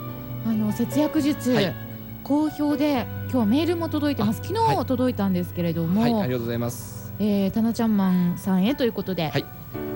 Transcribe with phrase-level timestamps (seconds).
[0.45, 1.75] あの節約術、はい。
[2.23, 4.41] 好評で今日メールも届いてます。
[4.41, 4.85] 昨日はい。
[4.85, 6.01] 届いたんですけれども。
[6.01, 7.13] はいありがとうございます。
[7.19, 9.45] えー、ちゃんマンさんへということで、はい。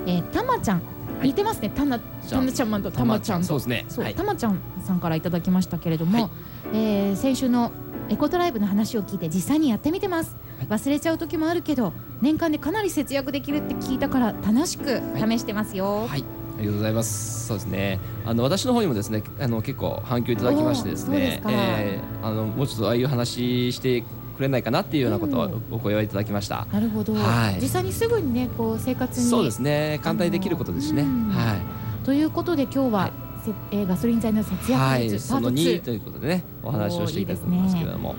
[0.06, 0.82] えー、たまちゃん、
[1.22, 1.70] 似てますね。
[1.70, 2.90] たなちゃんマンと。
[2.90, 4.14] たまちゃんとそうですね。
[4.14, 6.30] たまちゃんさんからいただきましたけれども、はい。
[6.74, 7.72] えー先週の
[8.10, 10.66] エコトライブの話を聞いて実際にやってみてます、はい。
[10.68, 11.92] 忘れちゃう時もあるけど
[12.22, 17.46] 年間でかなり節約できるって聞いたから楽しく試してますよ、はい、ありがとうございます。
[17.46, 18.00] そうですね。
[18.24, 24.02] あの私の方にもですね、あの結構反響いただきましてですねす、かえーあのもうちょっとああいう話して
[24.36, 26.66] くれないかなっていうようなことをうんお声をいただきました。
[26.72, 30.00] なるほど、はい実際にすぐにねこう生活にそうですね。
[30.02, 31.02] 簡単にできることですしね。
[31.02, 31.56] うんは
[32.04, 33.12] ということで今日は、はい
[33.44, 34.72] せえーガソリン代の節い。
[34.72, 35.08] 約はい。
[35.08, 38.16] 術、パートその2 2ということでね、お話をしていきたいと思いますけれども、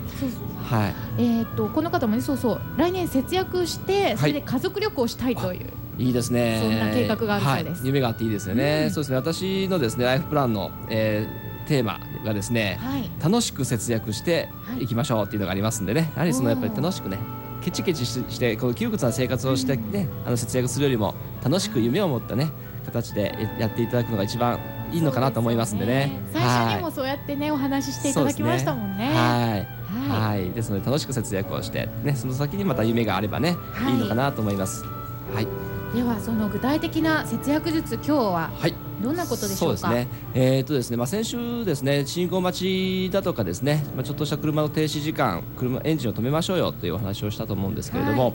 [0.64, 0.94] はい。
[1.18, 5.66] えー、とこの方もねそうそう来年節約してそれで家族旅行したいという、い
[6.08, 6.60] いですね。
[6.62, 7.80] そんな計画があるそうです。
[7.80, 8.84] はい、夢があっていいですよね。
[8.86, 8.92] うん。
[8.92, 9.18] そうですね。
[9.18, 13.12] 私のですねライフプランの、えーテーマがですね、はい。
[13.24, 14.50] 楽しく節約して
[14.80, 14.88] い。
[14.88, 17.20] きましょうっていうのがありますんでね、やはりそのやっぱり楽しくね
[17.62, 22.50] ケチケチししてこの窮屈な生活をしてね、あの節約するよりも楽しく夢を持ったね
[22.86, 24.60] 形でやっていただくのが一番
[24.92, 26.20] いいのかなと思いますんでね。
[26.34, 29.06] 最初にもそうやってねお話ししていただきましたもんね。
[29.14, 29.68] はい。
[30.10, 33.94] ははい、ですので楽しく節約をして、ね、その先にまた夢があればね、はい。
[33.94, 34.84] い、いのかなと思います。
[35.34, 35.48] はい、い、
[35.94, 39.78] ではその具体的な節約術今日ははい、どんなことでしょうか？
[39.78, 40.08] そうですね。
[40.36, 48.26] えー、とですね、まあ先週ですね、信号待ちだとかですね、まあちょっとした車の停止時間、車エンジンを止めましょうよというお話をしたと思うんですけれども。
[48.26, 48.34] はい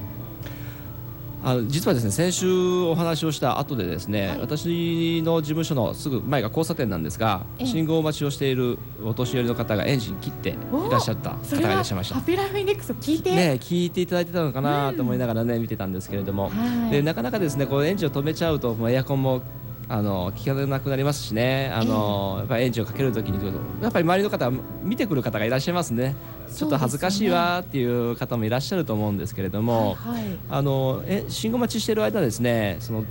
[1.46, 4.40] あの実はですね先週お話をした後でですね、はい。
[4.40, 7.66] 私の事務所のすぐ前が交差点なんですがええ。
[7.66, 10.56] 信号待ちをしているお年寄りの方がエンジン切ってい
[10.90, 12.14] らっしゃった方それはいがらっしゃいました。
[12.14, 16.90] ハッピーライフインデックスを聞いて、ね、聞いていただいてたのかなと思いながらね、見てたんですけれども、はい。
[16.90, 19.42] でなかなかですねこうエンジンを止めちゃうともうエアコンも
[19.88, 21.70] あの効かなくなりますしね。
[21.74, 23.44] あの、やっぱりエンジンをかけるときに
[23.82, 24.50] やっぱり周りの方
[24.82, 26.14] 見てくる方がいらっしゃいますね。
[26.54, 30.38] ちょっと恥ずかしいわっていう方もいらっしゃると思うんですけれども、はいはい。
[30.50, 33.04] あのえ信号待ちしている間ですねその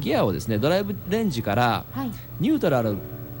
[0.00, 2.10] ギアをですねドライブレンジからはい。
[2.40, 2.96] ニュートラル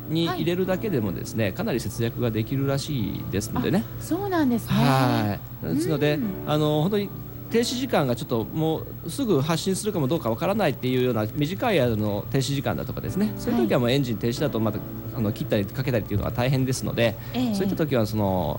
[0.08, 3.84] に入れるだけでもですね、かなり節約ができるらしいですのでね。
[4.00, 4.74] そうなんですね。
[4.74, 5.74] はい。
[5.74, 6.22] ですので、うん。
[6.46, 7.08] あの本当に
[7.54, 13.32] 停止時間がちょっともうすぐ発進するかもどうかわからないっていうような短い間の停止時間だとかですね。
[13.38, 14.80] そういう時はもうエンジン停止だとまた
[15.16, 17.54] あの切ったりかけたりっていうのが大変ですので、ええ。
[17.54, 18.58] そういった時はその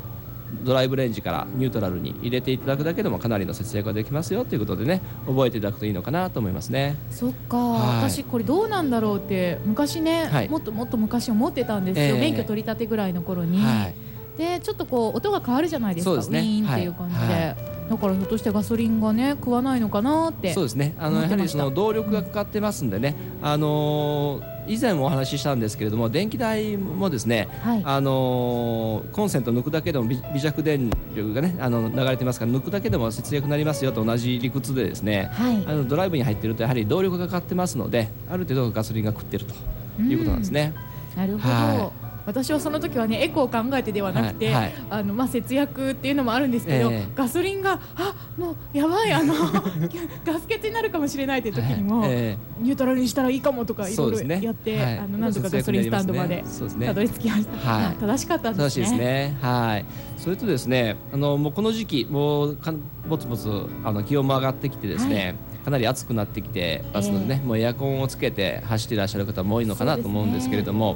[0.64, 6.96] ドライブレンジからニュートラルに入れていただくだけでもかなりの節約ができますよということでね覚えていただくといいのかなと思いますね。
[7.12, 8.10] そっか、はい。
[8.10, 10.48] 私これどうなんだろうって昔ね、はい。
[10.48, 12.22] もっともっと昔思ってたんですよ、ええ。
[12.22, 13.96] 免許取り立てぐらいの頃に、はい。
[14.38, 16.12] でちょっとこう音が変わるじゃないですか。
[16.12, 16.40] ね。
[16.40, 17.56] ウィーンっていう感じで、はい
[17.90, 20.54] だからひょっとしてガソリンがね食わないのかなって。
[20.54, 20.96] そうですね。
[20.98, 27.84] あのやはりその動力がかかってますんでね、あのー以前もお話ししたんですけれども電気代もですね、はい。
[27.86, 35.64] あのーコンセント抜くだけでも微微弱電力がねあの流れてますから抜くだけでも節約になりますよと同じ理屈でですね、はい。
[35.68, 40.74] あのドライブに入ってるとやはり動力がかかってますのである程度ガソリンが食ってるということなんですね。
[41.16, 41.92] なるほど、は
[42.26, 44.74] 私はその時はねエコを考えてではなくて、はいはい。
[44.90, 47.08] あのまあ、節約っていうのもあるんですけど、ええ。
[47.16, 49.34] ガソリンがあもうやばいあの
[50.26, 52.38] ガス欠になるかもしれないっていう時にも、はいえ。
[52.60, 54.98] ニュートラルにしたらいいかもとかいろいろやって、はい。
[55.00, 56.44] あのなんとかガソリンスタンドまで
[56.86, 57.86] たどり着きました、はい。
[57.86, 58.66] あ正しかったんですね。
[58.66, 59.38] 正しいですね。
[59.42, 59.86] はい。
[60.18, 63.50] それとですね、あのもうこの時期もうかんぼつぼつ
[63.84, 65.36] あの気温も上がってきてですね、
[65.66, 70.96] かなり暑くなってきてますのでね、もうエアコンをつけて走っていらっしゃる方も多いのかなと思うんですけれども、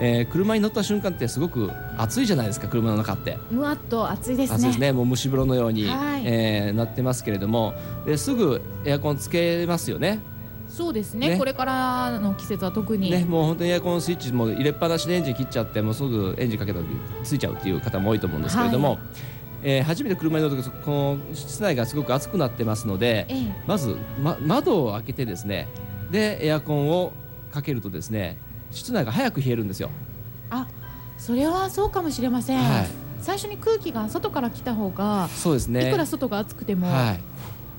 [0.00, 3.38] えー車に乗った瞬間ってすごく暑いじゃないですか車の中って。
[3.50, 4.56] むわっと暑いですね。
[4.56, 6.22] 暑いですね、もう蒸し風呂のように、はい。
[6.24, 7.74] えーなってますけれども、
[8.06, 10.20] ですぐエアコンつけますよね。
[10.68, 11.30] そうですね。
[11.30, 11.38] ね。
[11.38, 16.86] これからの季節は特に、ね、もう本当にエアコンスイッチも入れっぱなしでエンジン切っちゃってもうすぐエンジンかけた時
[17.24, 18.98] ついちゃうっていう方も多いと思うんですけれども、はい。
[19.64, 20.90] えー初めて車に乗るときこ
[21.30, 23.54] の室内がすごく暑くなってますのでええ。
[23.66, 25.68] まず、ま、窓を開けてですね。
[26.10, 27.12] でエアコンを
[27.52, 28.38] かけるとですね
[28.72, 29.90] 室内が早く冷えるんですよ。
[30.50, 30.66] あ
[31.18, 32.86] それはそうかもしれません、はい。
[33.20, 35.88] 最初に空気が外から来た方がそうですね。
[35.88, 37.20] いくら外が暑くても、はい。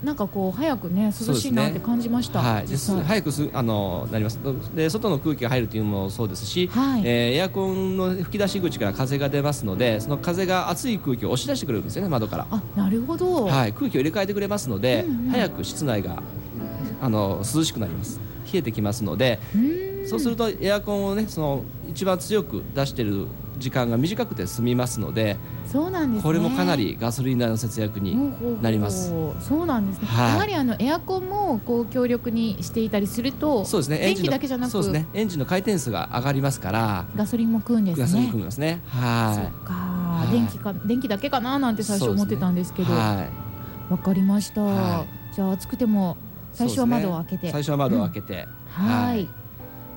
[0.05, 4.37] なんかこう早くね涼しいなって感じました、はい、早くすあのなります。
[4.75, 7.01] で外の空気が入るというのもそうですし、はい。
[7.05, 12.47] えーエアコンの吹き出し口から風が出ますのでその風が熱い空気を押し出してくれるんですよね窓から。
[12.51, 15.31] あなるほど、はい、空気を入れ替えてくれますので、うんうん。
[15.31, 16.21] 早く室内が
[17.01, 18.19] あの涼しくなります。
[18.51, 19.39] 冷えてきますので、
[20.05, 23.27] そうするとエアコンをねその一番強く出してる
[23.57, 26.23] 時間が短くて済みますのでそうなんですね。
[26.23, 28.17] これもかなりガソリン代の節約に
[28.61, 29.13] なります。
[29.39, 30.29] そうなんですね、はい。
[30.31, 33.97] やはりあのエアコンもこう強力にしていたりするとそうですね。
[33.97, 35.07] エ電ンジンの気だけじゃなくそうですね。
[35.13, 38.03] エンジンの回転数が上がりますからガソリンも食うんですね。
[38.03, 38.81] ガソリン組みますね。
[38.91, 40.31] そはうか、はい。
[40.31, 43.97] 電気か電気だけかななんて最初思ってたんですけいどわ、はい。
[43.97, 46.17] かりました、はじゃあ暑くても
[46.51, 49.29] 最初は窓を開けて、最初は窓を開けて、はい、はい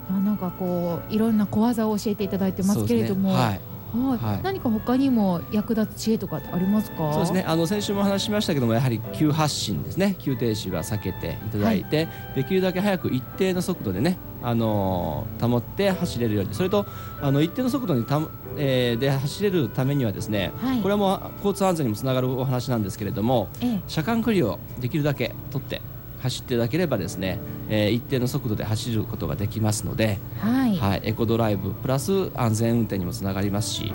[0.08, 3.50] あなんかこういろんな小技を教えていただいてますけれども、そうですね。
[3.50, 3.60] はい。
[3.96, 4.40] はい。
[4.42, 7.04] 何か他にも役立つ知恵とかってありますか？
[7.04, 7.44] はい、そうですね。
[7.46, 10.16] あの先週もお話ししましたけどもやはり急発進ですね。
[10.18, 16.54] 急停止は避けていただいて、できるだけ早く一定の速度でね、あのー保って走れるように。
[16.54, 16.84] それと
[17.22, 18.20] あの一定の速度にた、
[18.58, 20.82] えーで走れるためにはですね、はい。
[20.82, 23.80] これはもう交通安全にもつながるお話なんですけれどもええ。
[23.86, 25.80] 車間距離をできるだけ取って
[26.20, 33.92] 走っていただければですね、えー一定の速度で走ることができますので、はい、はい、エコドライブプラス安全運転にもつながりますし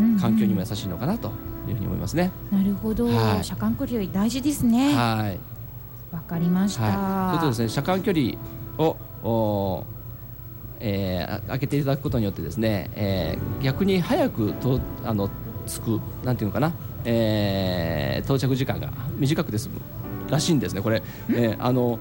[0.00, 0.20] うんうん。
[0.20, 1.28] 環境にも優しいのかなと
[1.68, 2.30] いうふうに思いますね。
[2.50, 3.44] なるほど、はい。
[3.44, 4.94] 車間距離大事ですね。
[4.94, 5.38] わ、はい。
[6.28, 8.34] かりました、はい、それとですね車間距離
[8.78, 9.84] をお
[10.80, 15.30] えーあ開けていただくことによってですね、えー逆に早くとあの
[15.66, 16.72] 着くなんていうのかな、
[17.04, 19.80] えー到着時間が短くて済む
[20.30, 21.98] らしいんですねこれ、えーあの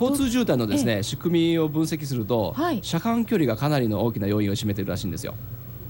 [0.00, 2.80] 交通渋滞のですね、仕組みを分析すると、はい。
[2.82, 5.34] 車間距離がかなりの大きな要因を占めているらしいんですよ。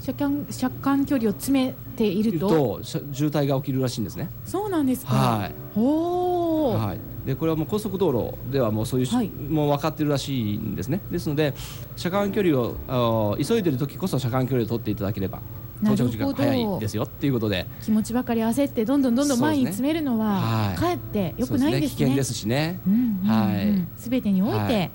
[0.01, 2.81] 車間車間距離を詰めていると？
[2.83, 4.31] 渋滞が起きるらしいんですね。
[4.45, 5.53] そうなんですか、はい。
[5.77, 9.29] おお、はい、でこれはもう高速道路ではもうそういうし、はい。
[9.29, 11.01] もう分かってるらしいんですね。
[11.13, 11.55] ですので
[11.97, 15.41] 車間距離を急いでる時こそ車間距離を取っていただければ
[15.83, 17.67] 到着時間が早いですよっていうことで。
[17.83, 20.77] 気持ちばかり焦ってどんどんどんどん前に詰めるのは、はい。
[20.77, 21.89] かえって良くないんですね。
[21.89, 22.81] そう危険ですしね。
[22.87, 23.87] うんうんうんはい。
[23.97, 24.91] すべてにおいはて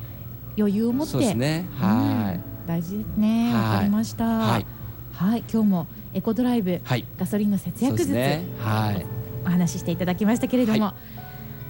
[0.58, 0.62] い。
[0.62, 1.68] 余裕を持って、そうですね。
[1.78, 2.68] はい、うん。
[2.68, 3.54] 大事ですね。
[3.54, 3.64] はい。
[3.64, 4.26] わかりました。
[4.26, 4.62] は
[5.14, 5.40] はい。
[5.40, 7.06] い、今日もエコドライブ、はい。
[7.18, 9.06] ガソリンの節約術、はい。
[9.46, 10.94] お話ししていただきましたけれども、は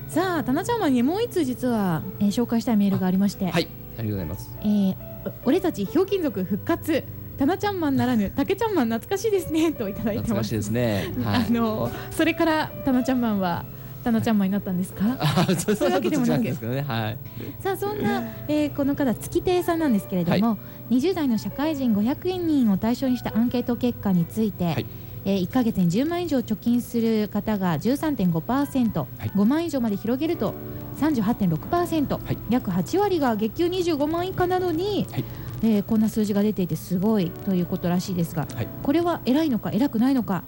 [0.08, 3.68] さあタナちゃんマンにもう一通実は、えー紹介したいメールがありまして、はい。
[3.98, 4.58] ありがとうございます。
[4.62, 4.96] えー
[5.44, 7.04] お俺たちひょうきん族復活
[7.38, 10.34] タナちゃんマンならぬタケちゃんマン懐かしいですねといただいてます。
[10.34, 11.13] 懐かしいですね。
[11.24, 11.46] はい。
[11.48, 13.65] あのそれからタナちゃんマンは
[14.04, 15.18] タナちゃんマンになったんですか？
[15.20, 16.82] あそうそういうわけでもなくね。
[16.82, 17.18] はい。
[17.60, 20.58] さあそんな、えーこの方月亭さんなんですけれども、
[20.92, 24.86] 20代の社会人500人を対象にしたアンケート結果について、はい。
[25.25, 29.32] えー1ヶ月に10万以上貯金する方が13.5%、はい。
[29.36, 30.54] 5万以上まで広げると
[31.00, 32.38] 38.6%、はい。
[32.50, 35.24] 約8割が月給25万以下なのに、はい
[35.65, 38.67] えーこんな数字が出ていてすごいということらしいですが、はい。
[38.84, 40.43] これは偉いのか偉くないのか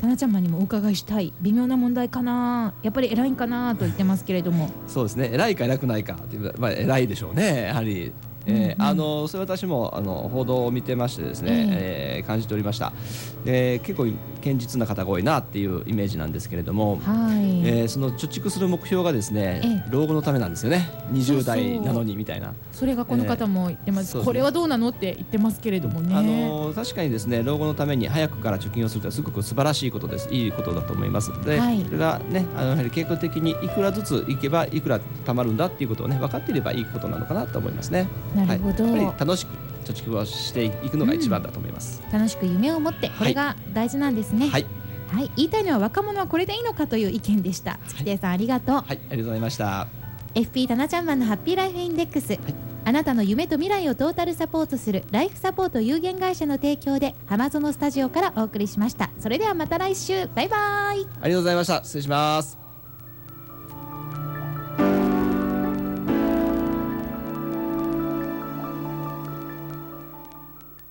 [0.00, 1.32] タナちゃんにもお伺いしたい。
[1.42, 2.72] 微妙な問題かな。
[2.82, 4.70] やっぱり偉いんかなと言ってますけれども。
[4.86, 5.30] そうですね。
[5.32, 6.16] 偉いか偉くないか
[6.56, 7.64] まあ偉いでしょうね。
[7.64, 8.12] やはり
[8.46, 12.92] えーあのそれ私もあの報道を見てましてですね、えー感じておりました、
[13.44, 14.06] えー結構
[14.40, 20.88] 堅実な方が多いなっていうイメージなんですけれども、はい、えーその貯蓄する目標がですね、え老後のためなんですよね。
[21.12, 22.54] 20代なのにみたいな。
[22.72, 24.24] それがこの方も言ってます,、えー。
[24.24, 30.28] これはどうなのって言ってますけれどもね、あの確かにですね老後のために早くから貯金をするとはすごく素晴らしいことです。
[30.32, 31.84] いいことだと思いますので、はい。
[31.84, 38.08] それがねあのやはり計画的にいくらずついけばいくら貯まるんだっていうことをね分かっていればいいことなのかなと思いますね。
[38.46, 39.50] なるほど、はい、楽しく
[39.84, 42.02] 貯蓄をしていくのが一番だと思います。
[42.12, 44.48] 楽しく夢を持ってこれが大事なんですね。
[44.48, 44.66] はい、
[45.08, 47.78] はい、言いたいのは若者はこれでいいのかという意見でした。
[47.88, 49.86] 月亭さんありがとう、はい、ありがとうございました。
[50.34, 52.38] FP タナちゃんマンのハッピーライフインデックス、
[52.84, 59.10] あなたの夢と未来をトータルサポートするライフサポート有限会社の提供で浜園スタジオからお送りしました。
[59.18, 60.28] それではまた来週。
[60.34, 61.06] バイバイ。
[61.20, 61.82] ありがとうございました。
[61.82, 62.69] 失礼します。